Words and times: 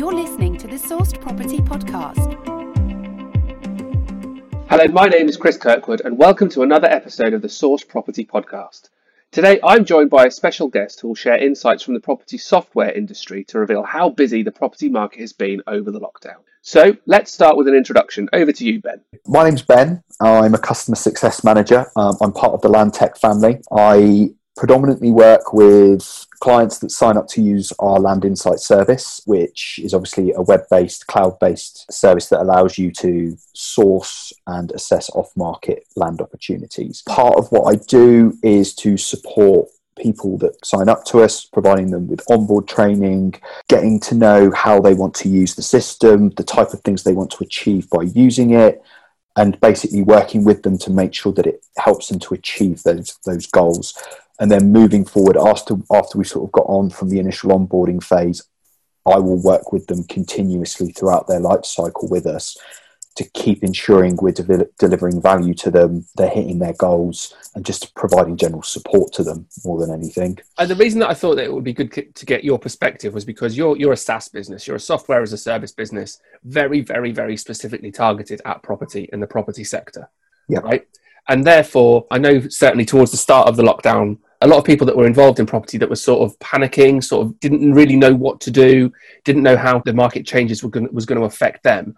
You're 0.00 0.14
listening 0.14 0.56
to 0.56 0.66
the 0.66 0.76
Sourced 0.76 1.20
Property 1.20 1.58
Podcast. 1.58 2.32
Hello, 4.70 4.86
my 4.88 5.08
name 5.08 5.28
is 5.28 5.36
Chris 5.36 5.58
Kirkwood, 5.58 6.00
and 6.02 6.16
welcome 6.16 6.48
to 6.48 6.62
another 6.62 6.88
episode 6.88 7.34
of 7.34 7.42
the 7.42 7.48
Sourced 7.48 7.86
Property 7.86 8.24
Podcast. 8.24 8.88
Today, 9.30 9.60
I'm 9.62 9.84
joined 9.84 10.08
by 10.08 10.24
a 10.24 10.30
special 10.30 10.68
guest 10.68 11.00
who 11.00 11.08
will 11.08 11.14
share 11.14 11.36
insights 11.36 11.82
from 11.82 11.92
the 11.92 12.00
property 12.00 12.38
software 12.38 12.90
industry 12.90 13.44
to 13.48 13.58
reveal 13.58 13.82
how 13.82 14.08
busy 14.08 14.42
the 14.42 14.50
property 14.50 14.88
market 14.88 15.20
has 15.20 15.34
been 15.34 15.60
over 15.66 15.90
the 15.90 16.00
lockdown. 16.00 16.38
So, 16.62 16.96
let's 17.04 17.30
start 17.30 17.58
with 17.58 17.68
an 17.68 17.74
introduction. 17.74 18.30
Over 18.32 18.52
to 18.52 18.64
you, 18.64 18.80
Ben. 18.80 19.02
My 19.26 19.44
name's 19.44 19.60
Ben. 19.60 20.02
I'm 20.18 20.54
a 20.54 20.58
customer 20.58 20.96
success 20.96 21.44
manager. 21.44 21.92
Um, 21.94 22.16
I'm 22.22 22.32
part 22.32 22.54
of 22.54 22.62
the 22.62 22.70
Landtech 22.70 23.18
family. 23.18 23.60
I 23.70 24.30
predominantly 24.60 25.10
work 25.10 25.54
with 25.54 26.26
clients 26.40 26.80
that 26.80 26.90
sign 26.90 27.16
up 27.16 27.26
to 27.26 27.40
use 27.40 27.72
our 27.78 27.98
Land 27.98 28.26
Insight 28.26 28.60
service, 28.60 29.22
which 29.24 29.80
is 29.82 29.94
obviously 29.94 30.32
a 30.32 30.42
web 30.42 30.64
based, 30.70 31.06
cloud 31.06 31.38
based 31.38 31.90
service 31.90 32.28
that 32.28 32.42
allows 32.42 32.76
you 32.76 32.90
to 32.92 33.38
source 33.54 34.34
and 34.46 34.70
assess 34.72 35.08
off 35.14 35.34
market 35.34 35.86
land 35.96 36.20
opportunities. 36.20 37.02
Part 37.06 37.36
of 37.38 37.50
what 37.50 37.72
I 37.72 37.82
do 37.88 38.36
is 38.42 38.74
to 38.74 38.98
support 38.98 39.70
people 39.98 40.36
that 40.36 40.62
sign 40.62 40.90
up 40.90 41.06
to 41.06 41.20
us, 41.20 41.46
providing 41.46 41.90
them 41.90 42.06
with 42.06 42.20
onboard 42.30 42.68
training, 42.68 43.40
getting 43.70 43.98
to 44.00 44.14
know 44.14 44.50
how 44.50 44.78
they 44.78 44.92
want 44.92 45.14
to 45.14 45.30
use 45.30 45.54
the 45.54 45.62
system, 45.62 46.28
the 46.36 46.44
type 46.44 46.74
of 46.74 46.82
things 46.82 47.02
they 47.02 47.14
want 47.14 47.30
to 47.30 47.44
achieve 47.44 47.88
by 47.88 48.02
using 48.02 48.50
it, 48.50 48.82
and 49.36 49.58
basically 49.60 50.02
working 50.02 50.44
with 50.44 50.62
them 50.62 50.76
to 50.76 50.90
make 50.90 51.14
sure 51.14 51.32
that 51.32 51.46
it 51.46 51.64
helps 51.78 52.08
them 52.08 52.18
to 52.18 52.34
achieve 52.34 52.82
those 52.82 53.18
those 53.24 53.46
goals 53.46 53.94
and 54.40 54.50
then 54.50 54.72
moving 54.72 55.04
forward 55.04 55.36
after 55.36 55.76
after 55.92 56.18
we 56.18 56.24
sort 56.24 56.48
of 56.48 56.52
got 56.52 56.66
on 56.66 56.90
from 56.90 57.08
the 57.08 57.20
initial 57.20 57.50
onboarding 57.50 58.02
phase 58.02 58.42
i 59.06 59.18
will 59.18 59.40
work 59.42 59.72
with 59.72 59.86
them 59.86 60.02
continuously 60.04 60.90
throughout 60.90 61.28
their 61.28 61.40
life 61.40 61.64
cycle 61.64 62.08
with 62.08 62.26
us 62.26 62.56
to 63.16 63.24
keep 63.34 63.62
ensuring 63.62 64.16
we're 64.16 64.32
de- 64.32 64.68
delivering 64.78 65.20
value 65.20 65.52
to 65.52 65.70
them 65.70 66.06
they're 66.16 66.30
hitting 66.30 66.58
their 66.58 66.72
goals 66.74 67.34
and 67.54 67.66
just 67.66 67.94
providing 67.94 68.36
general 68.36 68.62
support 68.62 69.12
to 69.12 69.22
them 69.22 69.46
more 69.64 69.78
than 69.78 69.92
anything. 69.92 70.38
And 70.58 70.70
the 70.70 70.76
reason 70.76 71.00
that 71.00 71.10
i 71.10 71.14
thought 71.14 71.34
that 71.34 71.44
it 71.44 71.52
would 71.52 71.64
be 71.64 71.72
good 71.72 72.14
to 72.14 72.26
get 72.26 72.44
your 72.44 72.58
perspective 72.58 73.12
was 73.12 73.24
because 73.24 73.56
you're 73.56 73.76
you're 73.76 73.92
a 73.92 73.96
saas 73.96 74.28
business. 74.28 74.66
You're 74.66 74.76
a 74.76 74.80
software 74.80 75.22
as 75.22 75.32
a 75.32 75.38
service 75.38 75.72
business 75.72 76.20
very 76.44 76.80
very 76.80 77.12
very 77.12 77.36
specifically 77.36 77.90
targeted 77.90 78.40
at 78.44 78.62
property 78.62 79.08
in 79.12 79.20
the 79.20 79.26
property 79.26 79.64
sector. 79.64 80.08
Yeah. 80.48 80.60
Right? 80.60 80.86
And 81.28 81.44
therefore 81.44 82.06
i 82.10 82.18
know 82.18 82.48
certainly 82.48 82.84
towards 82.84 83.10
the 83.10 83.16
start 83.16 83.48
of 83.48 83.56
the 83.56 83.62
lockdown 83.62 84.18
a 84.42 84.46
lot 84.46 84.58
of 84.58 84.64
people 84.64 84.86
that 84.86 84.96
were 84.96 85.06
involved 85.06 85.38
in 85.38 85.46
property 85.46 85.76
that 85.78 85.88
were 85.88 85.96
sort 85.96 86.22
of 86.22 86.38
panicking, 86.38 87.02
sort 87.04 87.26
of 87.26 87.38
didn't 87.40 87.72
really 87.72 87.96
know 87.96 88.14
what 88.14 88.40
to 88.40 88.50
do, 88.50 88.90
didn't 89.24 89.42
know 89.42 89.56
how 89.56 89.80
the 89.80 89.92
market 89.92 90.26
changes 90.26 90.62
were 90.62 90.70
going, 90.70 90.88
was 90.92 91.06
going 91.06 91.20
to 91.20 91.26
affect 91.26 91.62
them. 91.62 91.94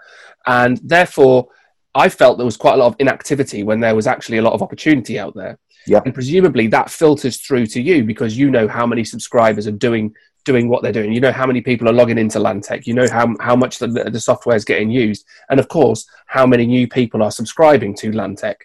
And 0.47 0.81
therefore, 0.83 1.49
I 1.95 2.09
felt 2.09 2.39
there 2.39 2.45
was 2.45 2.57
quite 2.57 2.75
a 2.75 2.79
lot 2.79 2.89
of 2.89 2.97
inactivity 2.99 3.63
when 3.63 3.81
there 3.81 3.95
was 3.95 4.07
actually 4.07 4.39
a 4.39 4.43
lot 4.43 4.55
of 4.55 4.63
opportunity 4.63 5.19
out 5.19 5.35
there. 5.35 5.59
Yep. 5.87 6.07
And 6.07 6.15
presumably 6.15 6.69
that 6.69 6.91
filters 6.91 7.39
through 7.39 7.67
to 7.67 7.83
you 7.83 8.05
because 8.05 8.37
you 8.37 8.51
know 8.51 8.69
how 8.69 8.87
many 8.87 9.05
subscribers 9.05 9.67
are 9.67 9.73
doing 9.73 10.15
doing 10.45 10.69
what 10.69 10.83
they're 10.83 10.93
doing. 10.93 11.13
You 11.13 11.21
know 11.21 11.33
how 11.33 11.47
many 11.47 11.61
people 11.61 11.89
are 11.89 11.93
logging 11.93 12.19
into 12.19 12.41
Landtech. 12.41 12.87
You 12.87 12.95
know 12.95 13.09
how, 13.09 13.35
how 13.39 13.55
much 13.55 13.79
the, 13.79 13.87
the 13.87 14.21
software 14.21 14.57
is 14.57 14.65
getting 14.65 14.91
used. 14.91 15.25
And 15.51 15.61
of 15.61 15.69
course, 15.69 16.05
how 16.27 16.47
many 16.47 16.67
new 16.67 16.89
people 16.89 17.23
are 17.23 17.31
subscribing 17.31 17.95
to 17.99 18.11
Landtech. 18.11 18.57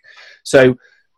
So 0.44 0.75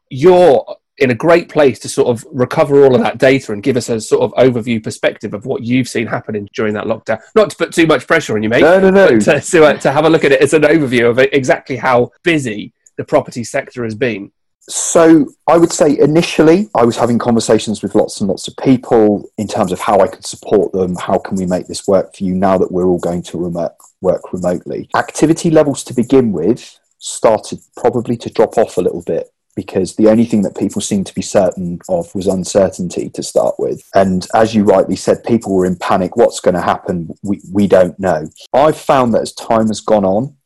you're 0.10 0.66
in 1.00 1.12
a 1.12 1.16
great 1.16 1.50
place 1.50 1.80
to 1.80 1.90
sort 1.90 2.08
of 2.08 2.26
recover 2.32 2.84
all 2.84 2.96
of 2.96 3.02
that 3.02 3.18
data 3.18 3.52
and 3.52 3.64
give 3.64 3.78
us 3.78 3.90
a 3.90 4.00
sort 4.00 4.22
of 4.22 4.32
overview 4.34 4.84
perspective 4.84 5.34
of 5.34 5.46
what 5.46 5.64
you've 5.64 5.88
seen 5.88 6.08
happening 6.08 6.48
during 6.54 6.74
that 6.74 6.86
lockdown. 6.86 7.20
Not 7.36 7.50
to 7.50 7.56
put 7.56 7.74
too 7.74 7.88
much 7.88 8.08
pressure 8.08 8.36
on 8.36 8.44
you, 8.44 8.50
mate. 8.50 8.62
No, 8.62 8.80
no, 8.80 8.90
no. 8.90 9.20
To, 9.20 9.40
to, 9.40 9.66
uh, 9.66 9.74
to 9.80 9.92
have 9.92 10.06
a 10.06 10.10
look 10.10 10.24
at 10.24 10.32
it 10.32 10.42
as 10.42 10.54
an 10.54 10.64
overview 10.64 11.10
of 11.10 11.20
exactly 11.20 11.78
how 11.78 12.12
busy 12.24 12.74
the 12.98 13.04
property 13.04 13.44
sector 13.44 13.84
has 13.84 13.96
been. 13.96 14.32
So 14.62 15.28
I 15.48 15.58
would 15.58 15.72
say 15.72 15.98
initially 15.98 16.70
I 16.76 16.86
was 16.86 16.96
having 16.96 17.18
conversations 17.18 17.82
with 17.82 17.96
lots 17.96 18.22
and 18.22 18.30
lots 18.30 18.48
of 18.48 18.56
people 18.58 19.28
in 19.40 19.48
terms 19.48 19.72
of 19.72 19.80
how 19.80 20.00
I 20.00 20.08
could 20.08 20.26
support 20.26 20.72
them. 20.74 20.96
How 20.96 21.18
can 21.18 21.38
we 21.38 21.48
make 21.48 21.66
this 21.66 21.88
work 21.88 22.16
for 22.16 22.24
you 22.24 22.36
now 22.36 22.58
that 22.60 22.72
we're 22.72 22.86
all 22.86 23.00
going 23.00 23.24
to 23.24 23.40
remote, 23.40 23.72
work 24.02 24.32
remotely? 24.32 24.88
Activity 24.96 25.50
levels 25.50 25.84
to 25.86 25.94
begin 25.96 26.32
with 26.32 26.80
started 27.00 27.60
probably 27.78 28.16
to 28.18 28.30
drop 28.30 28.58
off 28.58 28.78
a 28.78 28.82
little 28.82 29.02
bit 29.02 29.32
because 29.60 29.98
the 29.98 30.08
only 30.08 30.24
thing 30.24 30.42
that 30.44 30.56
people 30.56 30.82
seemed 30.82 31.06
to 31.06 31.14
be 31.14 31.22
certain 31.22 31.82
of 31.90 32.16
was 32.16 32.28
uncertainty 32.28 33.10
to 33.10 33.22
start 33.22 33.56
with. 33.60 33.86
And 33.94 34.26
as 34.34 34.56
you 34.56 34.64
rightly 34.64 34.96
said, 34.96 35.22
people 35.26 35.54
were 35.54 35.66
in 35.66 35.76
panic. 35.76 36.16
What's 36.16 36.40
going 36.40 36.56
to 36.56 36.62
happen? 36.62 37.10
We, 37.24 37.42
we 37.52 37.68
don't 37.68 38.00
know. 38.00 38.30
I've 38.54 38.80
found 38.80 39.14
that 39.14 39.22
as 39.22 39.34
time 39.34 39.68
has 39.68 39.82
gone 39.82 40.06
on, 40.06 40.38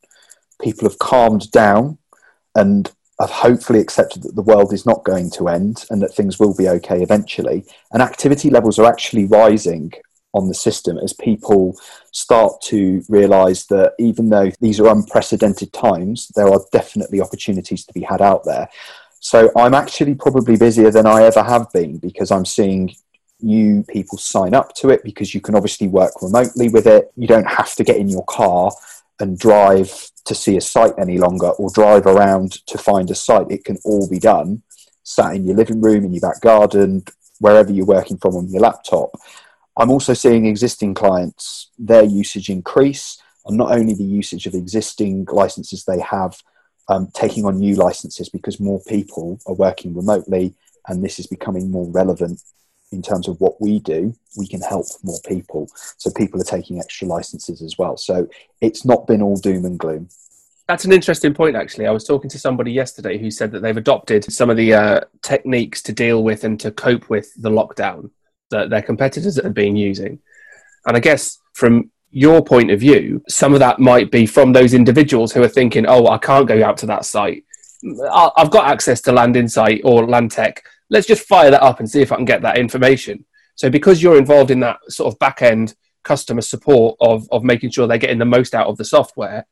people 0.64 0.90
have 0.90 0.98
calmed 0.98 1.52
down 1.52 2.00
and 2.56 2.92
have 3.20 3.30
hopefully 3.30 3.80
accepted 3.80 4.24
that 4.24 4.36
the 4.36 4.42
world 4.42 4.74
is 4.74 4.84
not 4.84 5.06
going 5.06 5.30
to 5.34 5.48
end 5.48 5.86
and 5.92 6.02
that 6.02 6.16
things 6.16 6.40
will 6.40 6.56
be 6.56 6.68
okay 6.70 7.04
eventually. 7.04 7.66
And 7.92 8.02
activity 8.02 8.50
levels 8.50 8.80
are 8.80 8.90
actually 8.92 9.26
rising 9.26 9.94
on 10.34 10.48
the 10.48 10.56
system 10.56 10.98
as 10.98 11.14
people 11.14 11.78
start 12.12 12.60
to 12.62 13.04
realize 13.08 13.68
that 13.68 13.94
even 14.00 14.30
though 14.30 14.50
these 14.60 14.80
are 14.80 14.88
unprecedented 14.88 15.72
times, 15.72 16.30
there 16.36 16.48
are 16.48 16.62
definitely 16.72 17.22
opportunities 17.22 17.86
to 17.86 17.94
be 17.94 18.02
had 18.02 18.22
out 18.22 18.44
there. 18.44 18.68
So 19.24 19.50
I'm 19.56 19.74
actually 19.74 20.16
probably 20.16 20.58
busier 20.58 20.92
than 20.92 21.08
I 21.08 21.24
ever 21.24 21.42
have 21.42 21.72
been 21.72 21.98
because 21.98 22.30
I'm 22.30 22.44
seeing 22.44 22.94
new 23.42 23.82
people 23.88 24.18
sign 24.18 24.54
up 24.54 24.76
to 24.76 24.90
it 24.90 25.02
because 25.02 25.34
you 25.34 25.40
can 25.40 25.56
obviously 25.56 25.88
work 25.88 26.22
remotely 26.22 26.68
with 26.68 26.86
it. 26.88 27.10
You 27.16 27.26
don't 27.26 27.48
have 27.48 27.74
to 27.76 27.86
get 27.86 27.96
in 27.96 28.10
your 28.10 28.26
car 28.26 28.70
and 29.22 29.40
drive 29.40 30.12
to 30.26 30.36
see 30.36 30.58
a 30.58 30.62
site 30.62 30.96
any 31.00 31.18
longer 31.18 31.52
or 31.52 31.70
drive 31.72 32.06
around 32.06 32.52
to 32.68 32.78
find 32.78 33.10
a 33.12 33.16
site. 33.16 33.50
It 33.50 33.64
can 33.64 33.78
all 33.86 34.10
be 34.10 34.20
done 34.20 34.62
sat 35.04 35.38
in 35.38 35.48
your 35.48 35.56
living 35.56 35.80
room, 35.80 36.04
in 36.04 36.12
your 36.12 36.22
back 36.22 36.42
garden, 36.42 37.06
wherever 37.40 37.72
you're 37.72 37.86
working 37.86 38.18
from 38.18 38.36
on 38.36 38.50
your 38.50 38.62
laptop. 38.62 39.10
I'm 39.78 39.90
also 39.90 40.14
seeing 40.14 40.48
existing 40.48 40.96
clients, 40.96 41.70
their 41.80 42.04
usage 42.04 42.50
increase, 42.50 43.22
and 43.46 43.56
not 43.56 43.72
only 43.72 43.94
the 43.94 44.04
usage 44.04 44.48
of 44.48 44.54
existing 44.54 45.28
licenses 45.32 45.86
they 45.86 46.02
have, 46.02 46.42
um, 46.90 47.10
taking 47.14 47.46
on 47.46 47.60
new 47.60 47.76
licenses 47.76 48.30
because 48.30 48.60
more 48.60 48.82
people 48.88 49.40
are 49.48 49.56
working 49.56 49.94
remotely 49.96 50.54
and 50.88 51.04
this 51.04 51.20
is 51.20 51.28
becoming 51.28 51.72
more 51.72 51.90
relevant 51.90 52.42
in 52.92 53.02
terms 53.02 53.28
of 53.28 53.40
what 53.42 53.60
we 53.60 53.80
do 53.80 54.14
we 54.38 54.48
can 54.48 54.62
help 54.62 54.86
more 55.04 55.20
people. 55.28 55.70
So 55.98 56.12
people 56.12 56.42
are 56.42 56.46
taking 56.46 56.80
extra 56.80 57.08
licenses 57.08 57.62
as 57.62 57.78
well. 57.78 57.98
So 57.98 58.28
it's 58.62 58.86
not 58.86 59.08
been 59.08 59.22
all 59.22 59.38
doom 59.38 59.66
and 59.66 59.78
gloom. 59.78 60.10
That's 60.68 60.86
an 60.86 60.94
interesting 60.94 61.34
point 61.34 61.56
actually. 61.56 61.88
I 61.88 61.92
was 61.92 62.06
talking 62.06 62.30
to 62.30 62.40
somebody 62.40 62.72
yesterday 62.72 63.18
who 63.18 63.30
said 63.30 63.52
that 63.52 63.62
they've 63.62 63.78
adopted 63.78 64.32
some 64.32 64.50
of 64.50 64.58
the 64.58 64.74
uh, 64.74 65.02
techniques 65.22 65.82
to 65.84 65.94
deal 65.94 66.24
with 66.24 66.44
and 66.44 66.60
to 66.62 66.72
cope 66.72 67.10
with 67.10 67.34
the 67.42 67.50
lockdown 67.50 68.10
that 68.50 68.70
their 68.70 68.82
competitors 68.82 69.42
have 69.42 69.54
been 69.54 69.76
using. 69.76 70.20
And 70.86 70.98
i 70.98 71.00
guess 71.00 71.38
from 71.54 71.92
your 72.14 72.44
point 72.44 72.70
of 72.70 72.80
view, 72.80 73.24
some 73.28 73.54
of 73.54 73.60
that 73.60 73.80
might 73.80 74.12
be 74.12 74.28
from 74.28 74.54
those 74.54 74.76
individuals 74.76 75.34
who 75.34 75.42
are 75.42 75.50
thinking, 75.50 75.88
oh, 75.88 76.08
I 76.08 76.20
can't 76.20 76.48
go 76.48 76.64
out 76.64 76.78
to 76.78 76.86
that 76.86 77.06
site. 77.06 77.44
I've 78.14 78.52
got 78.52 78.68
access 78.68 79.02
to 79.02 79.12
Land 79.12 79.36
Insight 79.36 79.82
or 79.84 80.04
Landtech. 80.04 80.60
Let's 80.92 81.08
just 81.08 81.28
fire 81.28 81.50
that 81.50 81.64
up 81.64 81.80
and 81.80 81.90
see 81.90 82.02
if 82.02 82.12
I 82.12 82.16
can 82.16 82.26
get 82.26 82.44
that 82.44 82.60
information. 82.60 83.26
So, 83.56 83.70
because 83.70 84.02
you're 84.02 84.18
involved 84.18 84.52
in 84.52 84.60
that 84.60 84.78
sort 84.90 85.12
of 85.12 85.18
back 85.18 85.42
end 85.42 85.74
customer 86.04 86.42
support 86.42 86.98
of, 87.02 87.28
of 87.32 87.44
making 87.44 87.72
sure 87.72 87.88
they're 87.88 87.98
getting 87.98 88.20
the 88.20 88.26
most 88.26 88.54
out 88.54 88.68
of 88.68 88.78
the 88.78 88.86
software, 88.86 89.48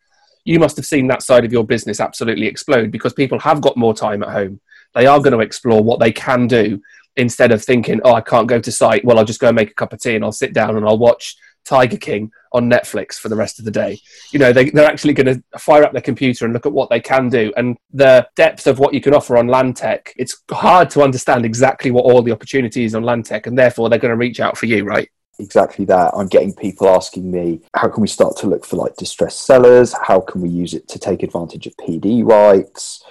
you 0.46 0.60
must 0.60 0.76
have 0.76 0.86
seen 0.86 1.08
that 1.08 1.24
side 1.24 1.46
of 1.46 1.52
your 1.52 1.66
business 1.66 2.00
absolutely 2.00 2.46
explode 2.46 2.92
because 2.92 3.14
people 3.14 3.40
have 3.40 3.62
got 3.62 3.76
more 3.76 3.96
time 3.96 4.22
at 4.22 4.30
home. 4.30 4.60
They 4.94 5.08
are 5.08 5.20
going 5.20 5.34
to 5.34 5.40
explore 5.40 5.84
what 5.84 6.00
they 6.00 6.12
can 6.12 6.46
do 6.46 6.80
instead 7.16 7.52
of 7.52 7.64
thinking, 7.64 8.02
oh, 8.04 8.14
I 8.14 8.22
can't 8.22 8.48
go 8.48 8.60
to 8.60 8.72
site. 8.72 9.04
Well, 9.04 9.18
I'll 9.18 9.26
just 9.26 9.40
go 9.40 9.48
and 9.48 9.56
make 9.56 9.72
a 9.72 9.76
cup 9.76 9.94
of 9.94 10.00
tea 10.00 10.16
and 10.16 10.24
I'll 10.24 10.32
sit 10.32 10.54
down 10.54 10.78
and 10.78 10.86
I'll 10.86 10.98
watch 10.98 11.36
Tiger 11.66 11.98
King 11.98 12.32
on 12.53 12.69
Netflix 12.69 13.15
for 13.15 13.30
the 13.30 13.36
rest 13.36 13.59
of 13.59 13.65
the 13.65 13.71
day. 13.71 14.00
You 14.31 14.39
know, 14.39 14.51
they, 14.51 14.69
they're 14.69 14.89
actually 14.89 15.13
going 15.13 15.27
to 15.27 15.59
fire 15.59 15.83
up 15.83 15.94
their 15.94 16.01
computer 16.01 16.45
and 16.45 16.53
look 16.53 16.65
at 16.65 16.74
what 16.74 16.89
they 16.89 17.00
can 17.00 17.30
do. 17.30 17.53
And 17.56 17.77
the 17.94 18.27
depth 18.36 18.68
of 18.68 18.80
what 18.80 18.94
you 18.94 19.01
can 19.01 19.13
offer 19.13 19.38
on 19.38 19.48
Landtech, 19.48 20.09
it's 20.18 20.42
hard 20.51 20.89
to 20.92 21.01
understand 21.01 21.45
exactly 21.45 21.92
what 21.92 22.06
all 22.06 22.21
the 22.21 22.31
opportunities 22.31 22.95
on 22.95 23.03
Landtech, 23.03 23.48
and 23.48 23.57
therefore 23.57 23.89
they're 23.89 24.00
going 24.00 24.12
to 24.12 24.18
reach 24.18 24.39
out 24.39 24.57
for 24.57 24.65
you, 24.65 24.83
right? 24.83 25.09
Exactly 25.39 25.86
that. 25.86 26.13
I'm 26.13 26.27
getting 26.27 26.53
people 26.53 26.88
asking 26.88 27.31
me, 27.31 27.62
how 27.75 27.88
can 27.88 28.01
we 28.01 28.07
start 28.07 28.38
to 28.38 28.48
look 28.48 28.65
for 28.65 28.75
like 28.75 28.95
distressed 28.95 29.45
sellers? 29.45 29.94
How 29.94 30.19
can 30.19 30.42
we 30.42 30.50
use 30.50 30.74
it 30.74 30.88
to 30.89 31.00
take 31.00 31.24
advantage 31.24 31.65
of 31.68 31.75
PD 31.77 32.24
rights, 32.24 33.04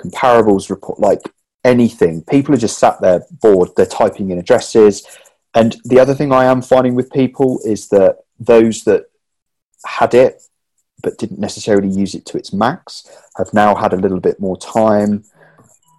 comparables 0.00 0.70
report, 0.70 1.00
like 1.00 1.20
anything? 1.64 2.22
People 2.22 2.54
are 2.54 2.58
just 2.58 2.78
sat 2.78 3.00
there 3.00 3.26
bored, 3.42 3.70
they're 3.76 3.84
typing 3.84 4.30
in 4.30 4.38
addresses 4.38 5.06
and 5.56 5.74
the 5.84 5.98
other 5.98 6.14
thing 6.14 6.32
I 6.32 6.44
am 6.44 6.60
finding 6.60 6.94
with 6.94 7.10
people 7.10 7.60
is 7.64 7.88
that 7.88 8.18
those 8.38 8.84
that 8.84 9.06
had 9.84 10.14
it 10.14 10.42
but 11.02 11.18
didn't 11.18 11.38
necessarily 11.38 11.88
use 11.88 12.14
it 12.14 12.26
to 12.26 12.38
its 12.38 12.52
max 12.52 13.06
have 13.36 13.52
now 13.52 13.74
had 13.74 13.92
a 13.92 13.96
little 13.96 14.20
bit 14.20 14.40
more 14.40 14.56
time 14.56 15.24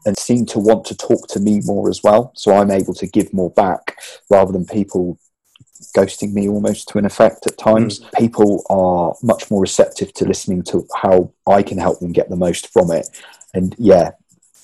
and 0.06 0.18
seem 0.18 0.46
to 0.46 0.60
want 0.60 0.86
to 0.86 0.96
talk 0.96 1.28
to 1.28 1.40
me 1.40 1.62
more 1.66 1.90
as 1.90 2.02
well. 2.04 2.32
So 2.36 2.56
I'm 2.56 2.72
able 2.72 2.94
to 2.96 3.08
give 3.08 3.34
more 3.34 3.52
back 3.52 3.98
rather 4.30 4.52
than 4.52 4.66
people 4.66 5.20
ghosting 5.96 6.34
me 6.34 6.48
almost 6.48 6.88
to 6.90 6.98
an 6.98 7.06
effect 7.06 7.46
at 7.46 7.58
times. 7.58 8.00
Mm. 8.00 8.12
People 8.18 8.64
are 8.70 9.16
much 9.22 9.52
more 9.52 9.62
receptive 9.62 10.14
to 10.14 10.26
listening 10.26 10.64
to 10.64 10.88
how 10.96 11.32
I 11.46 11.62
can 11.62 11.78
help 11.78 12.00
them 12.00 12.14
get 12.14 12.30
the 12.30 12.36
most 12.36 12.72
from 12.72 12.92
it. 12.92 13.08
And 13.54 13.76
yeah, 13.78 14.12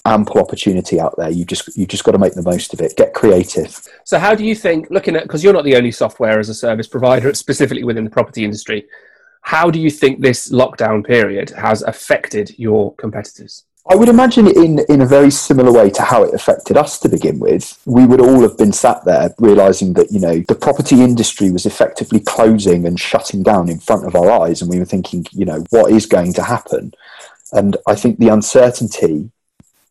ample 0.05 0.39
opportunity 0.39 0.99
out 0.99 1.15
there. 1.17 1.29
You 1.29 1.45
just 1.45 1.75
you 1.77 1.85
just 1.85 2.03
got 2.03 2.11
to 2.11 2.17
make 2.17 2.33
the 2.33 2.43
most 2.43 2.73
of 2.73 2.81
it. 2.81 2.95
Get 2.95 3.13
creative. 3.13 3.79
So, 4.03 4.19
how 4.19 4.35
do 4.35 4.45
you 4.45 4.55
think, 4.55 4.89
looking 4.89 5.15
at 5.15 5.23
because 5.23 5.43
you're 5.43 5.53
not 5.53 5.63
the 5.63 5.75
only 5.75 5.91
software 5.91 6.39
as 6.39 6.49
a 6.49 6.53
service 6.53 6.87
provider, 6.87 7.33
specifically 7.45 7.83
within 7.83 8.03
the 8.03 8.09
property 8.09 8.43
industry, 8.43 8.85
how 9.41 9.69
do 9.69 9.79
you 9.79 9.89
think 9.89 10.19
this 10.19 10.51
lockdown 10.51 11.05
period 11.05 11.49
has 11.51 11.81
affected 11.83 12.57
your 12.57 12.93
competitors? 12.95 13.65
I 13.89 13.95
would 13.95 14.07
imagine 14.07 14.47
in 14.47 14.79
in 14.87 15.01
a 15.01 15.05
very 15.05 15.29
similar 15.29 15.71
way 15.71 15.89
to 15.89 16.01
how 16.03 16.23
it 16.23 16.33
affected 16.33 16.77
us 16.77 16.99
to 16.99 17.09
begin 17.09 17.39
with. 17.39 17.77
We 17.85 18.05
would 18.05 18.21
all 18.21 18.41
have 18.41 18.57
been 18.57 18.71
sat 18.71 19.03
there 19.03 19.33
realizing 19.39 19.93
that 19.93 20.11
you 20.11 20.21
know 20.21 20.39
the 20.47 20.55
property 20.55 21.01
industry 21.01 21.51
was 21.51 21.65
effectively 21.65 22.21
closing 22.21 22.85
and 22.85 22.97
shutting 22.97 23.43
down 23.43 23.69
in 23.69 23.79
front 23.79 24.05
of 24.05 24.15
our 24.15 24.31
eyes, 24.43 24.61
and 24.61 24.69
we 24.69 24.79
were 24.79 24.85
thinking, 24.85 25.25
you 25.31 25.45
know, 25.45 25.65
what 25.69 25.91
is 25.91 26.05
going 26.05 26.31
to 26.33 26.43
happen? 26.43 26.93
And 27.51 27.75
I 27.85 27.95
think 27.95 28.19
the 28.19 28.29
uncertainty 28.29 29.29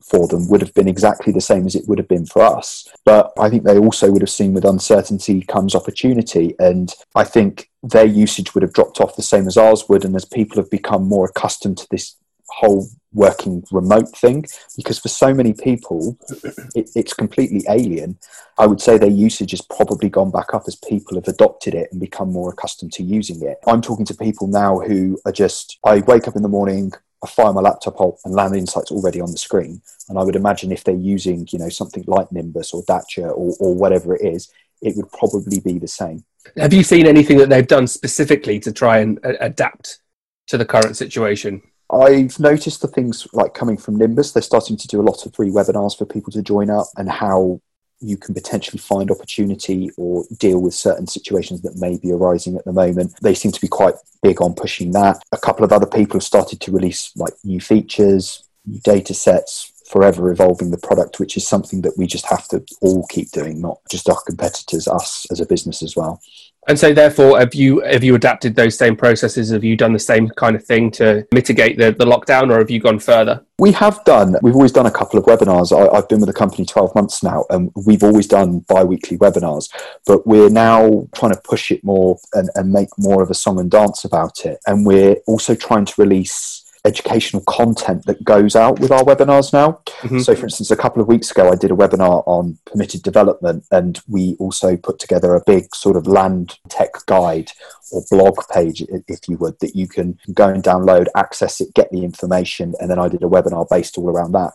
for 0.04 0.26
them 0.28 0.48
would 0.48 0.60
have 0.60 0.74
been 0.74 0.88
exactly 0.88 1.32
the 1.32 1.40
same 1.40 1.66
as 1.66 1.74
it 1.74 1.84
would 1.88 1.98
have 1.98 2.08
been 2.08 2.26
for 2.26 2.42
us. 2.42 2.88
But 3.04 3.32
I 3.38 3.48
think 3.48 3.64
they 3.64 3.78
also 3.78 4.10
would 4.10 4.22
have 4.22 4.30
seen 4.30 4.54
with 4.54 4.64
uncertainty 4.64 5.42
comes 5.42 5.74
opportunity. 5.74 6.54
And 6.58 6.92
I 7.14 7.24
think 7.24 7.70
their 7.82 8.06
usage 8.06 8.54
would 8.54 8.62
have 8.62 8.72
dropped 8.72 9.00
off 9.00 9.16
the 9.16 9.22
same 9.22 9.46
as 9.46 9.56
ours 9.56 9.88
would. 9.88 10.04
And 10.04 10.14
as 10.16 10.24
people 10.24 10.56
have 10.56 10.70
become 10.70 11.08
more 11.08 11.26
accustomed 11.26 11.78
to 11.78 11.86
this 11.90 12.16
whole 12.48 12.86
working 13.14 13.64
remote 13.70 14.08
thing, 14.16 14.44
because 14.76 14.98
for 14.98 15.08
so 15.08 15.34
many 15.34 15.52
people, 15.52 16.18
it, 16.74 16.90
it's 16.94 17.12
completely 17.12 17.62
alien. 17.68 18.18
I 18.58 18.66
would 18.66 18.80
say 18.80 18.98
their 18.98 19.10
usage 19.10 19.52
has 19.52 19.62
probably 19.62 20.08
gone 20.08 20.30
back 20.30 20.54
up 20.54 20.64
as 20.66 20.76
people 20.76 21.16
have 21.16 21.28
adopted 21.28 21.74
it 21.74 21.88
and 21.90 22.00
become 22.00 22.32
more 22.32 22.50
accustomed 22.50 22.92
to 22.94 23.02
using 23.02 23.42
it. 23.42 23.58
I'm 23.66 23.82
talking 23.82 24.06
to 24.06 24.14
people 24.14 24.46
now 24.46 24.80
who 24.80 25.18
are 25.24 25.32
just, 25.32 25.78
I 25.84 26.00
wake 26.00 26.28
up 26.28 26.36
in 26.36 26.42
the 26.42 26.48
morning, 26.48 26.92
I 27.22 27.28
fire 27.28 27.52
my 27.52 27.60
laptop 27.60 28.00
up 28.00 28.16
and 28.24 28.34
Land 28.34 28.56
Insight's 28.56 28.90
already 28.90 29.20
on 29.20 29.30
the 29.30 29.38
screen. 29.38 29.80
And 30.08 30.18
I 30.18 30.22
would 30.24 30.36
imagine 30.36 30.72
if 30.72 30.84
they're 30.84 30.94
using, 30.94 31.46
you 31.50 31.58
know, 31.58 31.68
something 31.68 32.04
like 32.06 32.32
Nimbus 32.32 32.74
or 32.74 32.82
Datscha 32.84 33.28
or, 33.28 33.54
or 33.60 33.74
whatever 33.74 34.16
it 34.16 34.22
is, 34.22 34.50
it 34.80 34.96
would 34.96 35.10
probably 35.12 35.60
be 35.60 35.78
the 35.78 35.88
same. 35.88 36.24
Have 36.56 36.72
you 36.72 36.82
seen 36.82 37.06
anything 37.06 37.38
that 37.38 37.48
they've 37.48 37.66
done 37.66 37.86
specifically 37.86 38.58
to 38.60 38.72
try 38.72 38.98
and 38.98 39.24
uh, 39.24 39.34
adapt 39.40 40.00
to 40.48 40.58
the 40.58 40.64
current 40.64 40.96
situation? 40.96 41.62
I've 41.90 42.40
noticed 42.40 42.80
the 42.80 42.88
things 42.88 43.28
like 43.32 43.54
coming 43.54 43.76
from 43.76 43.96
Nimbus, 43.96 44.32
they're 44.32 44.42
starting 44.42 44.76
to 44.78 44.88
do 44.88 45.00
a 45.00 45.02
lot 45.02 45.24
of 45.24 45.34
free 45.34 45.50
webinars 45.50 45.96
for 45.96 46.06
people 46.06 46.32
to 46.32 46.42
join 46.42 46.70
up 46.70 46.86
and 46.96 47.08
how 47.08 47.60
you 48.02 48.16
can 48.16 48.34
potentially 48.34 48.78
find 48.78 49.10
opportunity 49.10 49.90
or 49.96 50.24
deal 50.36 50.60
with 50.60 50.74
certain 50.74 51.06
situations 51.06 51.62
that 51.62 51.76
may 51.76 51.96
be 51.96 52.12
arising 52.12 52.56
at 52.56 52.64
the 52.64 52.72
moment. 52.72 53.14
They 53.22 53.34
seem 53.34 53.52
to 53.52 53.60
be 53.60 53.68
quite 53.68 53.94
big 54.22 54.42
on 54.42 54.54
pushing 54.54 54.92
that. 54.92 55.22
A 55.32 55.38
couple 55.38 55.64
of 55.64 55.72
other 55.72 55.86
people 55.86 56.14
have 56.14 56.24
started 56.24 56.60
to 56.60 56.72
release 56.72 57.12
like 57.16 57.34
new 57.44 57.60
features, 57.60 58.44
new 58.66 58.80
data 58.80 59.14
sets, 59.14 59.72
forever 59.88 60.30
evolving 60.30 60.70
the 60.70 60.78
product, 60.78 61.20
which 61.20 61.36
is 61.36 61.46
something 61.46 61.82
that 61.82 61.96
we 61.98 62.06
just 62.06 62.26
have 62.26 62.48
to 62.48 62.64
all 62.80 63.06
keep 63.08 63.30
doing, 63.30 63.60
not 63.60 63.78
just 63.90 64.08
our 64.08 64.20
competitors, 64.26 64.88
us 64.88 65.26
as 65.30 65.40
a 65.40 65.46
business 65.46 65.82
as 65.82 65.94
well. 65.94 66.20
And 66.68 66.78
so, 66.78 66.94
therefore, 66.94 67.40
have 67.40 67.54
you 67.54 67.80
have 67.80 68.04
you 68.04 68.14
adapted 68.14 68.54
those 68.54 68.78
same 68.78 68.94
processes? 68.94 69.50
Have 69.50 69.64
you 69.64 69.76
done 69.76 69.92
the 69.92 69.98
same 69.98 70.28
kind 70.28 70.54
of 70.54 70.62
thing 70.64 70.92
to 70.92 71.26
mitigate 71.34 71.76
the, 71.76 71.90
the 71.90 72.04
lockdown, 72.04 72.54
or 72.54 72.58
have 72.58 72.70
you 72.70 72.78
gone 72.78 73.00
further? 73.00 73.44
We 73.58 73.72
have 73.72 74.02
done. 74.04 74.36
We've 74.42 74.54
always 74.54 74.70
done 74.70 74.86
a 74.86 74.90
couple 74.90 75.18
of 75.18 75.24
webinars. 75.24 75.76
I, 75.76 75.92
have 75.96 76.08
been 76.08 76.20
with 76.20 76.28
the 76.28 76.32
company 76.32 76.64
twelve 76.64 76.94
months 76.94 77.20
now, 77.20 77.46
and 77.50 77.72
we've 77.84 78.04
always 78.04 78.28
done 78.28 78.60
bi-weekly 78.60 79.18
webinars. 79.18 79.70
But 80.06 80.24
we're 80.24 80.50
now 80.50 81.08
trying 81.16 81.32
to 81.32 81.40
push 81.40 81.72
it 81.72 81.82
more 81.82 82.18
and, 82.32 82.48
and 82.54 82.72
make 82.72 82.90
more 82.96 83.24
of 83.24 83.30
a 83.30 83.34
song 83.34 83.58
and 83.58 83.68
dance 83.68 84.04
about 84.04 84.44
it. 84.46 84.60
And 84.64 84.86
we're 84.86 85.16
also 85.26 85.56
trying 85.56 85.86
to 85.86 85.94
release 86.00 86.61
educational 86.84 87.42
content 87.46 88.06
that 88.06 88.24
goes 88.24 88.56
out 88.56 88.80
with 88.80 88.90
our 88.90 89.04
webinars 89.04 89.52
now. 89.52 89.80
Mm-hmm. 90.00 90.18
So, 90.18 90.34
for 90.34 90.44
instance, 90.44 90.70
a 90.70 90.76
couple 90.76 91.00
of 91.00 91.08
weeks 91.08 91.30
ago, 91.30 91.50
I 91.50 91.54
did 91.54 91.70
a 91.70 91.74
webinar 91.74 92.24
on 92.26 92.58
permitted 92.64 93.02
development, 93.02 93.64
and 93.70 94.00
we 94.08 94.36
also 94.38 94.76
put 94.76 94.98
together 94.98 95.34
a 95.34 95.42
big 95.46 95.74
sort 95.74 95.96
of 95.96 96.06
land 96.06 96.58
tech 96.68 96.94
guide 97.06 97.52
or 97.92 98.02
blog 98.10 98.36
page, 98.52 98.82
if 99.06 99.28
you 99.28 99.36
would, 99.36 99.58
that 99.60 99.76
you 99.76 99.86
can 99.86 100.18
go 100.34 100.48
and 100.48 100.62
download, 100.62 101.06
access 101.14 101.60
it, 101.60 101.74
get 101.74 101.90
the 101.92 102.04
information, 102.04 102.74
and 102.80 102.90
then 102.90 102.98
I 102.98 103.08
did 103.08 103.22
a 103.22 103.26
webinar 103.26 103.68
based 103.68 103.96
all 103.96 104.10
around 104.10 104.32
that. 104.32 104.52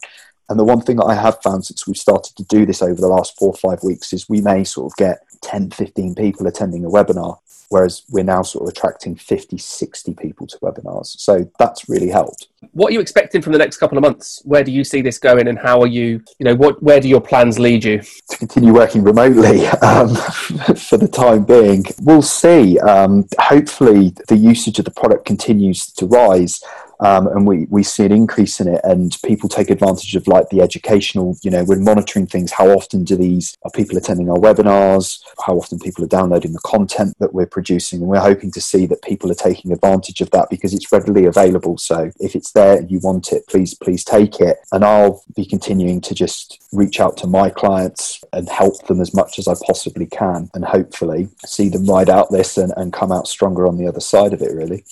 And 0.50 0.58
the 0.58 0.64
one 0.64 0.82
thing 0.82 0.98
that 0.98 1.06
I 1.06 1.16
have 1.16 1.42
found 1.42 1.66
since 1.66 1.86
we've 1.86 1.98
started 1.98 2.36
to 2.38 2.44
do 2.44 2.66
this 2.66 2.82
over 2.82 3.00
the 3.00 3.08
last 3.08 3.38
four 3.38 3.50
or 3.50 3.58
five 3.58 3.84
weeks 3.84 4.14
is 4.14 4.30
we 4.30 4.42
may 4.42 4.64
sort 4.64 4.92
of 4.92 4.96
get 4.96 5.20
10, 5.42 5.72
15 5.72 6.16
people 6.16 6.48
attending 6.48 6.86
a 6.86 6.90
webinar 6.90 7.38
whereas 7.70 8.04
we're 8.10 8.24
now 8.24 8.42
sort 8.42 8.64
of 8.64 8.70
attracting 8.70 9.16
50 9.16 9.58
60 9.58 10.14
people 10.14 10.48
to 10.48 10.58
webinars. 10.60 11.20
So 11.20 11.50
that's 11.60 11.90
really 11.90 12.10
helped. 12.10 12.48
What 12.72 12.90
are 12.90 12.94
you 12.94 13.00
expecting 13.00 13.42
from 13.42 13.54
the 13.54 13.60
next 13.60 13.78
couple 13.78 13.98
of 13.98 14.02
months? 14.02 14.42
Where 14.44 14.64
do 14.64 14.72
you 14.72 14.84
see 14.84 15.02
this 15.02 15.20
going 15.20 15.48
and 15.48 15.60
how 15.60 15.82
are 15.82 15.88
you 15.88 16.24
you 16.40 16.46
know 16.46 16.56
what 16.56 16.82
where 16.82 17.00
do 17.00 17.08
your 17.08 17.22
plans 17.22 17.60
lead 17.60 17.84
you? 17.84 18.02
To 18.30 18.38
continue 18.38 18.74
working 18.74 19.04
remotely 19.04 19.68
um, 19.68 20.16
for 20.76 20.98
the 20.98 21.10
time 21.12 21.44
being. 21.44 21.86
We'll 22.02 22.22
see. 22.22 22.80
Um, 22.80 23.28
hopefully 23.40 24.14
the 24.28 24.38
usage 24.38 24.80
of 24.80 24.86
the 24.86 24.92
product 24.92 25.26
continues 25.26 25.92
to 25.94 26.06
rise 26.06 26.62
um, 27.00 27.28
and 27.28 27.48
we, 27.48 27.66
we 27.70 27.84
see 27.84 28.06
an 28.06 28.12
increase 28.12 28.60
in 28.60 28.68
it 28.68 28.82
and 28.84 29.18
people 29.24 29.50
take 29.50 29.70
advantage 29.70 30.16
of 30.16 30.28
like 30.28 30.50
the 30.50 30.62
educational 30.62 31.38
you 31.42 31.52
know 31.52 31.64
we're 31.64 31.80
monitoring 31.80 32.28
things. 32.28 32.52
How 32.52 32.70
often 32.70 33.04
do 33.04 33.16
these 33.16 33.58
are 33.64 33.72
people 33.72 33.98
attending 33.98 34.30
our 34.30 34.38
webinars? 34.38 35.22
How 35.46 35.58
often 35.58 35.80
people 35.80 36.04
are 36.04 36.08
downloading 36.08 36.54
the 36.54 36.60
content 36.60 37.16
that 37.20 37.34
we're 37.34 37.46
producing? 37.46 38.02
And 38.02 38.10
we're 38.10 38.20
hoping 38.20 38.52
to 38.52 38.62
see 38.62 38.86
that 38.88 39.02
people 39.02 39.32
are 39.32 39.36
taking 39.36 39.72
advantage 39.72 40.22
of 40.22 40.32
that 40.32 40.50
because 40.50 40.74
it's 40.74 40.92
readily 40.92 41.26
available. 41.26 41.78
So 41.78 42.12
if 42.20 42.36
it's 42.36 42.52
there 42.52 42.78
and 42.78 42.90
you 42.90 43.00
want 43.00 43.32
it 43.32 43.48
please 43.48 43.74
please 43.74 44.04
take 44.04 44.40
it. 44.40 44.58
And 44.72 44.84
i'll 44.84 45.24
be 45.36 45.46
continuing 45.46 46.02
to 46.02 46.14
just 46.14 46.62
reach 46.72 47.00
out 47.00 47.18
to 47.18 47.28
my 47.28 47.50
clients 47.50 48.24
and 48.34 48.50
help 48.50 48.88
them 48.88 49.02
as 49.02 49.14
much 49.14 49.40
as 49.40 49.48
i 49.48 49.54
possibly 49.66 50.06
can 50.06 50.50
and 50.54 50.66
hopefully 50.66 51.30
see 51.46 51.70
them 51.70 51.86
ride 51.86 52.10
out 52.10 52.32
this 52.32 52.58
and, 52.58 52.74
and 52.78 52.94
come 52.94 53.12
out 53.12 53.28
stronger 53.28 53.68
on 53.68 53.78
the 53.78 53.88
other 53.88 54.00
side 54.00 54.34
of 54.34 54.42
it 54.42 54.54
really 54.54 54.84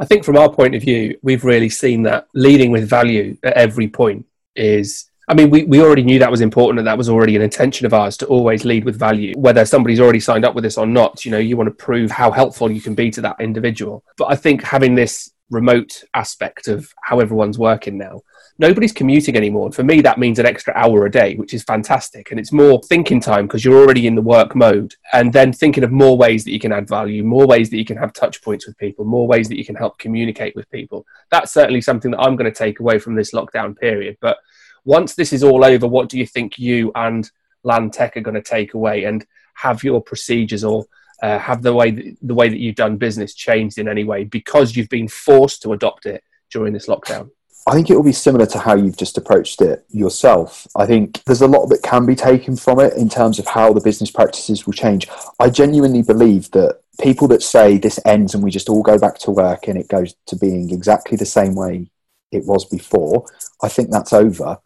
I 0.00 0.06
think 0.06 0.24
from 0.24 0.38
our 0.38 0.50
point 0.50 0.74
of 0.74 0.80
view, 0.80 1.18
we've 1.22 1.44
really 1.44 1.68
seen 1.68 2.02
that 2.04 2.26
leading 2.34 2.70
with 2.70 2.88
value 2.88 3.36
at 3.42 3.52
every 3.52 3.86
point 3.86 4.26
is. 4.56 5.06
I 5.28 5.34
mean, 5.34 5.50
we, 5.50 5.62
we 5.62 5.80
already 5.80 6.02
knew 6.02 6.18
that 6.18 6.30
was 6.30 6.40
important 6.40 6.80
and 6.80 6.88
that 6.88 6.98
was 6.98 7.08
already 7.08 7.36
an 7.36 7.42
intention 7.42 7.86
of 7.86 7.94
ours 7.94 8.16
to 8.16 8.26
always 8.26 8.64
lead 8.64 8.84
with 8.84 8.98
value. 8.98 9.32
Whether 9.36 9.64
somebody's 9.64 10.00
already 10.00 10.18
signed 10.18 10.44
up 10.44 10.56
with 10.56 10.64
us 10.64 10.76
or 10.76 10.86
not, 10.86 11.24
you 11.24 11.30
know, 11.30 11.38
you 11.38 11.56
want 11.56 11.68
to 11.68 11.84
prove 11.84 12.10
how 12.10 12.32
helpful 12.32 12.68
you 12.68 12.80
can 12.80 12.96
be 12.96 13.12
to 13.12 13.20
that 13.20 13.36
individual. 13.38 14.02
But 14.16 14.32
I 14.32 14.34
think 14.34 14.64
having 14.64 14.96
this 14.96 15.30
remote 15.50 16.04
aspect 16.14 16.68
of 16.68 16.92
how 17.02 17.20
everyone's 17.20 17.58
working 17.58 17.98
now 17.98 18.22
nobody's 18.60 18.92
commuting 18.92 19.36
anymore. 19.36 19.66
And 19.66 19.74
for 19.74 19.82
me, 19.82 20.02
that 20.02 20.18
means 20.18 20.38
an 20.38 20.44
extra 20.44 20.74
hour 20.76 21.06
a 21.06 21.10
day, 21.10 21.34
which 21.36 21.54
is 21.54 21.64
fantastic. 21.64 22.30
And 22.30 22.38
it's 22.38 22.52
more 22.52 22.78
thinking 22.82 23.18
time 23.18 23.46
because 23.46 23.64
you're 23.64 23.80
already 23.80 24.06
in 24.06 24.14
the 24.14 24.22
work 24.22 24.54
mode. 24.54 24.94
And 25.14 25.32
then 25.32 25.50
thinking 25.50 25.82
of 25.82 25.90
more 25.90 26.16
ways 26.16 26.44
that 26.44 26.52
you 26.52 26.60
can 26.60 26.70
add 26.70 26.86
value, 26.86 27.24
more 27.24 27.46
ways 27.46 27.70
that 27.70 27.78
you 27.78 27.86
can 27.86 27.96
have 27.96 28.12
touch 28.12 28.42
points 28.42 28.66
with 28.66 28.76
people, 28.76 29.06
more 29.06 29.26
ways 29.26 29.48
that 29.48 29.56
you 29.56 29.64
can 29.64 29.74
help 29.74 29.98
communicate 29.98 30.54
with 30.54 30.70
people. 30.70 31.06
That's 31.30 31.52
certainly 31.52 31.80
something 31.80 32.10
that 32.10 32.20
I'm 32.20 32.36
going 32.36 32.52
to 32.52 32.56
take 32.56 32.80
away 32.80 32.98
from 32.98 33.14
this 33.14 33.32
lockdown 33.32 33.76
period. 33.76 34.18
But 34.20 34.36
once 34.84 35.14
this 35.14 35.32
is 35.32 35.42
all 35.42 35.64
over, 35.64 35.86
what 35.88 36.10
do 36.10 36.18
you 36.18 36.26
think 36.26 36.58
you 36.58 36.92
and 36.94 37.28
Land 37.64 37.94
Tech 37.94 38.18
are 38.18 38.22
going 38.22 38.34
to 38.34 38.42
take 38.42 38.74
away 38.74 39.04
and 39.04 39.26
have 39.54 39.82
your 39.82 40.02
procedures 40.02 40.64
or 40.64 40.84
uh, 41.22 41.38
have 41.38 41.62
the 41.62 41.74
way 41.74 41.90
that, 41.90 42.16
the 42.22 42.34
way 42.34 42.48
that 42.48 42.58
you've 42.58 42.76
done 42.76 42.96
business 42.96 43.34
changed 43.34 43.78
in 43.78 43.88
any 43.88 44.04
way 44.04 44.24
because 44.24 44.76
you've 44.76 44.88
been 44.88 45.08
forced 45.08 45.62
to 45.62 45.72
adopt 45.72 46.06
it 46.06 46.22
during 46.50 46.72
this 46.72 46.86
lockdown? 46.86 47.30
I 47.66 47.74
think 47.74 47.90
it 47.90 47.96
will 47.96 48.02
be 48.02 48.12
similar 48.12 48.46
to 48.46 48.58
how 48.58 48.74
you've 48.74 48.96
just 48.96 49.18
approached 49.18 49.60
it 49.60 49.84
yourself. 49.90 50.66
I 50.76 50.86
think 50.86 51.22
there's 51.24 51.42
a 51.42 51.46
lot 51.46 51.66
that 51.66 51.82
can 51.82 52.06
be 52.06 52.16
taken 52.16 52.56
from 52.56 52.80
it 52.80 52.94
in 52.94 53.08
terms 53.08 53.38
of 53.38 53.46
how 53.46 53.72
the 53.72 53.82
business 53.82 54.10
practices 54.10 54.66
will 54.66 54.72
change. 54.72 55.08
I 55.38 55.50
genuinely 55.50 56.02
believe 56.02 56.50
that 56.52 56.80
people 57.00 57.28
that 57.28 57.42
say 57.42 57.76
this 57.76 58.00
ends 58.06 58.34
and 58.34 58.42
we 58.42 58.50
just 58.50 58.68
all 58.68 58.82
go 58.82 58.98
back 58.98 59.18
to 59.18 59.30
work 59.30 59.68
and 59.68 59.78
it 59.78 59.88
goes 59.88 60.14
to 60.26 60.36
being 60.36 60.70
exactly 60.70 61.16
the 61.16 61.26
same 61.26 61.54
way 61.54 61.90
it 62.32 62.44
was 62.46 62.64
before, 62.64 63.26
I 63.62 63.68
think 63.68 63.90
that's 63.90 64.12
over. 64.12 64.58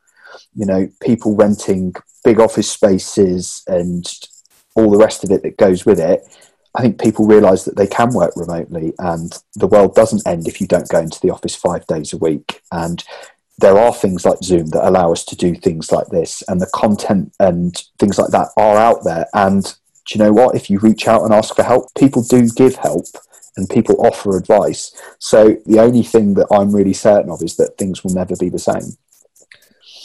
You 0.54 0.66
know, 0.66 0.88
people 1.02 1.34
renting 1.34 1.94
big 2.24 2.40
office 2.40 2.70
spaces 2.70 3.62
and 3.66 4.06
all 4.74 4.90
the 4.90 4.98
rest 4.98 5.24
of 5.24 5.30
it 5.30 5.42
that 5.42 5.56
goes 5.56 5.86
with 5.86 6.00
it 6.00 6.22
I 6.74 6.82
think 6.82 7.00
people 7.00 7.26
realise 7.26 7.64
that 7.64 7.76
they 7.76 7.86
can 7.86 8.12
work 8.12 8.32
remotely 8.34 8.94
and 8.98 9.32
the 9.54 9.68
world 9.68 9.94
doesn't 9.94 10.26
end 10.26 10.48
if 10.48 10.60
you 10.60 10.66
don't 10.66 10.88
go 10.88 10.98
into 10.98 11.20
the 11.20 11.30
office 11.30 11.54
five 11.54 11.86
days 11.86 12.12
a 12.12 12.18
week. 12.18 12.62
And 12.72 13.02
there 13.58 13.78
are 13.78 13.94
things 13.94 14.24
like 14.24 14.42
Zoom 14.42 14.66
that 14.68 14.86
allow 14.86 15.12
us 15.12 15.24
to 15.26 15.36
do 15.36 15.54
things 15.54 15.92
like 15.92 16.08
this, 16.08 16.42
and 16.48 16.60
the 16.60 16.70
content 16.74 17.32
and 17.38 17.80
things 18.00 18.18
like 18.18 18.30
that 18.30 18.48
are 18.56 18.76
out 18.76 19.04
there. 19.04 19.26
And 19.34 19.62
do 19.62 20.18
you 20.18 20.24
know 20.24 20.32
what? 20.32 20.56
If 20.56 20.68
you 20.68 20.80
reach 20.80 21.06
out 21.06 21.22
and 21.22 21.32
ask 21.32 21.54
for 21.54 21.62
help, 21.62 21.94
people 21.96 22.24
do 22.24 22.48
give 22.50 22.74
help 22.74 23.06
and 23.56 23.70
people 23.70 24.04
offer 24.04 24.36
advice. 24.36 24.92
So 25.20 25.56
the 25.66 25.78
only 25.78 26.02
thing 26.02 26.34
that 26.34 26.48
I'm 26.50 26.74
really 26.74 26.92
certain 26.92 27.30
of 27.30 27.40
is 27.42 27.54
that 27.56 27.78
things 27.78 28.02
will 28.02 28.12
never 28.12 28.34
be 28.34 28.48
the 28.48 28.58
same. 28.58 28.96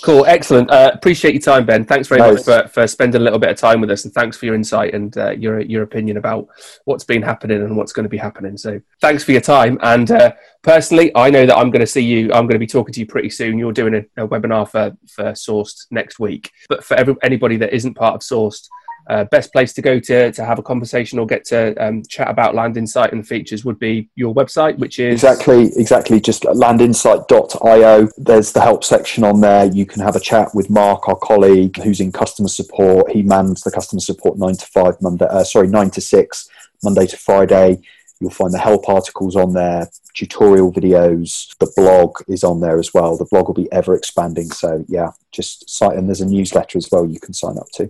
Cool, 0.03 0.25
excellent. 0.25 0.69
Uh, 0.71 0.91
appreciate 0.93 1.33
your 1.33 1.41
time, 1.41 1.65
Ben. 1.65 1.83
Thanks 1.83 2.07
very 2.07 2.19
Nice. 2.19 2.45
much 2.47 2.63
for, 2.63 2.67
for 2.69 2.87
spending 2.87 3.19
a 3.19 3.23
little 3.23 3.39
bit 3.39 3.49
of 3.49 3.57
time 3.57 3.81
with 3.81 3.91
us, 3.91 4.05
and 4.05 4.13
thanks 4.13 4.37
for 4.37 4.45
your 4.45 4.55
insight 4.55 4.93
and 4.93 5.17
uh, 5.17 5.31
your 5.31 5.59
your 5.61 5.83
opinion 5.83 6.17
about 6.17 6.47
what's 6.85 7.03
been 7.03 7.21
happening 7.21 7.61
and 7.61 7.75
what's 7.75 7.91
going 7.91 8.03
to 8.03 8.09
be 8.09 8.17
happening. 8.17 8.57
So, 8.57 8.79
thanks 9.01 9.23
for 9.23 9.31
your 9.31 9.41
time. 9.41 9.77
And 9.81 10.09
uh, 10.11 10.33
personally, 10.61 11.11
I 11.15 11.29
know 11.29 11.45
that 11.45 11.57
I'm 11.57 11.69
going 11.69 11.81
to 11.81 11.87
see 11.87 12.01
you. 12.03 12.31
I'm 12.33 12.45
going 12.45 12.53
to 12.53 12.59
be 12.59 12.67
talking 12.67 12.93
to 12.93 12.99
you 12.99 13.07
pretty 13.07 13.29
soon. 13.29 13.57
You're 13.57 13.73
doing 13.73 13.95
a, 13.95 14.23
a 14.23 14.27
webinar 14.27 14.69
for 14.69 14.95
for 15.07 15.31
Sourced 15.33 15.85
next 15.91 16.19
week. 16.19 16.51
But 16.69 16.83
for 16.83 16.95
every, 16.95 17.15
anybody 17.21 17.57
that 17.57 17.73
isn't 17.73 17.95
part 17.95 18.15
of 18.15 18.21
Sourced, 18.21 18.67
uh, 19.09 19.23
best 19.25 19.51
place 19.51 19.73
to 19.73 19.81
go 19.81 19.99
to 19.99 20.31
to 20.31 20.45
have 20.45 20.59
a 20.59 20.63
conversation 20.63 21.17
or 21.17 21.25
get 21.25 21.43
to 21.45 21.73
um, 21.83 22.03
chat 22.03 22.29
about 22.29 22.53
Land 22.53 22.77
Insight 22.77 23.11
and 23.11 23.27
features 23.27 23.65
would 23.65 23.79
be 23.79 24.07
your 24.15 24.33
website, 24.33 24.77
which 24.77 24.99
is 24.99 25.13
Exactly, 25.13 25.71
exactly. 25.75 26.19
Just 26.19 26.43
landinsight.io. 26.43 28.09
There's 28.17 28.51
the 28.51 28.61
help 28.61 28.83
section 28.83 29.23
on 29.23 29.41
there. 29.41 29.65
You 29.65 29.85
can 29.85 30.01
have 30.01 30.15
a 30.15 30.19
chat 30.19 30.53
with 30.53 30.69
Mark, 30.69 31.09
our 31.09 31.15
colleague, 31.15 31.77
who's 31.81 31.99
in 31.99 32.11
customer 32.11 32.49
support. 32.49 33.11
He 33.11 33.23
mans 33.23 33.61
the 33.61 33.71
customer 33.71 33.99
support 33.99 34.37
nine 34.37 34.55
to 34.55 34.65
five 34.67 35.01
Monday. 35.01 35.25
Uh, 35.25 35.43
sorry, 35.43 35.67
nine 35.67 35.89
to 35.91 36.01
six 36.01 36.47
Monday 36.83 37.07
to 37.07 37.17
Friday. 37.17 37.81
You'll 38.19 38.31
find 38.31 38.53
the 38.53 38.59
help 38.59 38.89
articles 38.89 39.35
on 39.35 39.53
there, 39.53 39.87
tutorial 40.13 40.71
videos. 40.73 41.57
The 41.57 41.71
blog 41.75 42.17
is 42.27 42.43
on 42.43 42.59
there 42.59 42.77
as 42.77 42.93
well. 42.93 43.17
The 43.17 43.25
blog 43.25 43.47
will 43.47 43.55
be 43.55 43.71
ever 43.71 43.95
expanding. 43.95 44.51
So 44.51 44.85
yeah, 44.87 45.11
just 45.31 45.69
site 45.69 45.97
and 45.97 46.07
there's 46.07 46.21
a 46.21 46.25
newsletter 46.25 46.77
as 46.77 46.89
well 46.91 47.05
you 47.05 47.19
can 47.19 47.33
sign 47.33 47.57
up 47.57 47.69
to. 47.75 47.89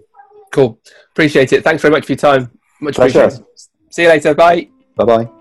Cool. 0.51 0.79
Appreciate 1.11 1.53
it. 1.53 1.63
Thanks 1.63 1.81
very 1.81 1.91
much 1.91 2.05
for 2.05 2.13
your 2.13 2.17
time. 2.17 2.51
Much 2.81 2.95
Pleasure. 2.95 3.19
appreciated. 3.23 3.45
See 3.91 4.03
you 4.03 4.09
later. 4.09 4.33
Bye. 4.33 4.69
Bye 4.95 5.05
bye. 5.05 5.38